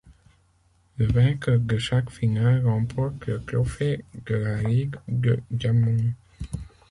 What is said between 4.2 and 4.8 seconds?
de la